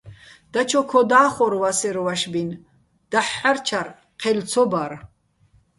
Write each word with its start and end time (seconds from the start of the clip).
დაჩო 0.51 0.81
ქო 0.89 1.01
და́ხორ 1.09 1.53
ვასერვ 1.61 1.99
ვაშბინ, 2.05 2.49
დაჰ̦ 3.11 3.31
ჰ̦არჩარ 3.37 3.87
ჴელ 4.21 4.39
ცო 4.49 4.63
ბარ. 4.71 4.91